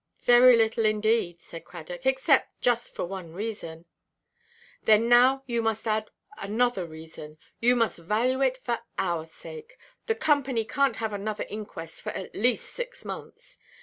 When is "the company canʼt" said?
10.07-10.95